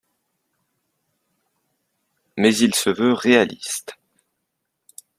[2.37, 3.99] Mais il se veut réaliste.